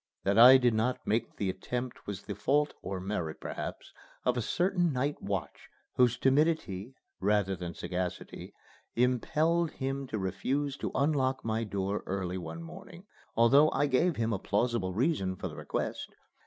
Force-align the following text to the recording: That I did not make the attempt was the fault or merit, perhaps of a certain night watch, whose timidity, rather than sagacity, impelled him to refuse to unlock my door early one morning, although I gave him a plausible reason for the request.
That 0.23 0.39
I 0.39 0.57
did 0.57 0.73
not 0.73 0.99
make 1.05 1.35
the 1.37 1.47
attempt 1.51 2.07
was 2.07 2.23
the 2.23 2.33
fault 2.33 2.73
or 2.81 2.99
merit, 2.99 3.39
perhaps 3.39 3.93
of 4.25 4.35
a 4.35 4.41
certain 4.41 4.91
night 4.91 5.21
watch, 5.21 5.69
whose 5.95 6.17
timidity, 6.17 6.95
rather 7.19 7.55
than 7.55 7.75
sagacity, 7.75 8.51
impelled 8.95 9.69
him 9.69 10.07
to 10.07 10.17
refuse 10.17 10.75
to 10.77 10.89
unlock 10.95 11.45
my 11.45 11.63
door 11.63 12.01
early 12.07 12.39
one 12.39 12.63
morning, 12.63 13.03
although 13.35 13.69
I 13.69 13.85
gave 13.85 14.15
him 14.15 14.33
a 14.33 14.39
plausible 14.39 14.91
reason 14.95 15.35
for 15.35 15.47
the 15.47 15.55
request. 15.55 16.09